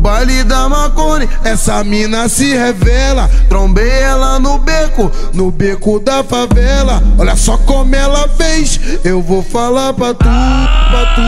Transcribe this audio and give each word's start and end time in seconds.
baile 0.00 0.42
da 0.44 0.68
Macone, 0.68 1.28
essa 1.44 1.84
mina 1.84 2.28
se 2.28 2.56
revela. 2.56 3.30
Trombei 3.48 3.88
ela 3.88 4.38
no 4.38 4.58
beco, 4.58 5.12
no 5.34 5.50
beco 5.50 6.00
da 6.00 6.24
favela. 6.24 7.02
Olha 7.18 7.36
só 7.36 7.56
como 7.58 7.94
ela 7.94 8.28
fez, 8.28 8.80
eu 9.04 9.20
vou 9.22 9.42
falar 9.42 9.92
pra 9.92 10.14
tu, 10.14 10.24
pra 10.24 11.06
tu, 11.14 11.22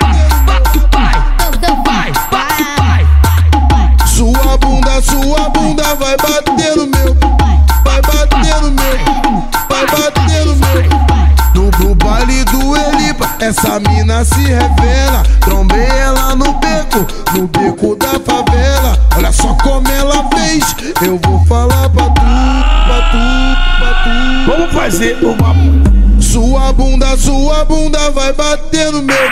vai, 2.32 2.48
vai. 2.78 4.08
Sua 4.08 4.58
bunda, 4.58 5.02
sua 5.02 5.50
bunda 5.50 5.96
vai 5.96 6.16
bater 6.18 6.76
no 6.76 6.88
meu, 6.88 7.13
baile 12.44 12.46
do 12.46 12.76
Elipa, 12.76 13.30
essa 13.40 13.80
mina 13.80 14.24
se 14.24 14.42
revela. 14.42 15.24
Trombei 15.40 15.86
ela 15.86 16.36
no 16.36 16.54
beco, 16.54 17.06
no 17.34 17.48
beco 17.48 17.96
da 17.96 18.20
favela. 18.20 18.98
Olha 19.16 19.32
só 19.32 19.54
como 19.56 19.88
ela 19.88 20.28
fez, 20.36 20.76
eu 21.02 21.20
vou 21.24 21.46
falar 21.46 21.90
pra 21.90 22.06
tu, 22.06 22.22
pra 22.86 23.02
tu, 23.12 23.18
pra 23.80 23.94
tu. 24.04 24.52
Vamos 24.52 24.74
fazer 24.74 25.18
uma. 25.24 25.54
Sua 26.22 26.74
bunda, 26.74 27.18
sua 27.18 27.64
bunda 27.66 28.12
vai 28.12 28.34
bater 28.34 28.92
no 28.92 29.02
meu, 29.02 29.32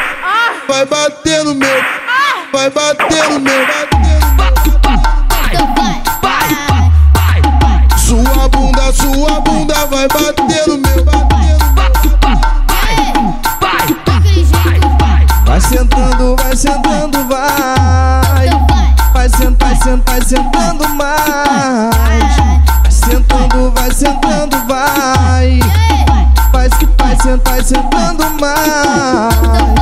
vai 0.68 0.86
bater 0.86 1.44
no 1.44 1.56
meu, 1.56 1.84
vai 2.52 2.70
bater 2.70 3.30
no 3.30 3.40
meu. 3.40 3.68
Bater 4.38 4.80
no 4.80 4.90
meu. 4.90 5.02
Vai, 6.22 6.56
vai, 7.14 7.42
vai. 7.60 7.98
Sua 7.98 8.48
bunda, 8.50 8.94
sua 8.94 9.40
bunda 9.42 9.86
vai 9.88 10.08
bater 10.08 10.68
no 10.68 10.78
meu. 10.78 10.91
Vai 19.98 20.22
sentando, 20.22 20.88
mais. 20.90 21.96
Vai 22.82 22.92
sentando, 22.92 23.72
vai 23.72 23.92
sentando, 23.92 24.58
vai. 24.68 25.60
Vai, 26.52 26.70
vai 26.70 27.16
sentando, 27.16 27.42
vai 27.44 27.64
sentando 27.64 28.30
mais. 28.40 29.82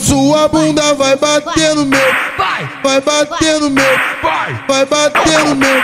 Sua 0.00 0.48
bunda, 0.48 0.48
sua 0.48 0.48
bunda 0.48 0.94
vai 0.94 1.16
bater 1.16 1.74
no 1.74 1.84
meu. 1.84 2.00
Vai, 2.36 2.68
Vai 2.84 3.00
bater 3.00 3.60
no 3.60 3.68
meu. 3.70 3.84
vai, 4.22 4.60
Vai 4.68 4.86
bater 4.86 5.44
no 5.44 5.54
meu. 5.56 5.82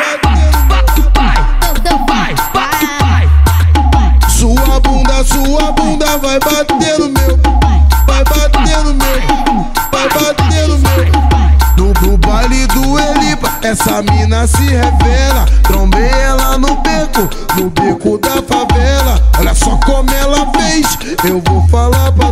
Sua 4.28 4.80
bunda, 4.80 5.24
sua 5.24 5.72
bunda 5.72 6.18
vai 6.18 6.38
bater 6.38 6.98
no 6.98 7.08
meu. 7.08 7.40
Vai 8.06 8.24
bater 8.24 8.78
no 8.84 8.94
meu. 8.94 9.66
Vai 9.90 10.08
bater 10.08 10.68
no 10.68 10.78
meu. 10.78 11.12
No, 11.76 11.92
no 12.06 12.18
baile 12.18 12.66
do 12.68 12.98
Elipa, 12.98 13.50
essa 13.62 14.00
mina 14.02 14.46
se 14.46 14.62
revela. 14.62 15.46
Trombei 15.64 16.08
ela 16.08 16.56
no 16.58 16.76
beco, 16.76 17.28
no 17.56 17.70
beco 17.70 18.18
da 18.18 18.40
favela. 18.42 19.20
Olha 19.38 19.54
só 19.54 19.76
como 19.84 20.08
ela 20.10 20.46
fez, 20.52 20.86
eu 21.24 21.42
vou 21.46 21.66
falar 21.68 22.12
pra 22.12 22.23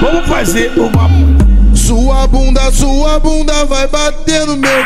Vamos 0.00 0.26
fazer 0.28 0.72
uma. 0.76 1.08
Sua 1.74 2.26
bunda, 2.26 2.72
sua 2.72 3.20
bunda 3.20 3.64
vai 3.66 3.86
bater 3.86 4.44
no 4.44 4.56
meu. 4.56 4.84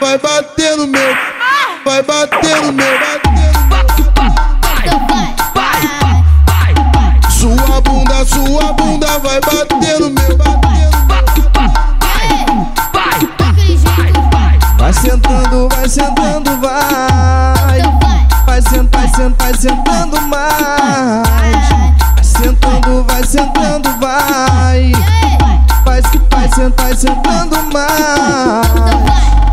Vai 0.00 0.18
bater 0.18 0.76
no 0.76 0.86
meu. 0.86 1.16
Vai 1.84 2.02
bater 2.02 2.56
no 2.62 2.72
meu. 2.72 2.86
Sua 7.30 7.80
bunda, 7.82 8.24
sua 8.24 8.72
bunda 8.72 9.18
vai 9.18 9.40
bater 9.40 10.00
no 10.00 10.10
meu. 10.10 10.38
Vai, 10.38 10.62
Vai 14.78 14.92
sentando, 14.92 15.68
vai 15.68 15.88
sentando, 15.88 16.60
vai. 16.60 17.82
Vai 18.46 18.62
sentando, 18.62 18.88
vai 18.90 19.08
sentando, 19.08 19.36
vai 19.38 19.54
sentando 19.54 20.20
mais. 20.22 21.71
Sentando, 23.32 23.88
vai. 23.98 24.92
Vai, 25.86 26.02
vai 26.02 26.02
sentando, 26.02 26.74
vai 26.76 26.94
sentando 26.94 27.56
mais. 27.72 29.51